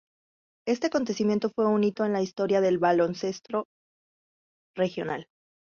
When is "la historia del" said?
2.13-2.79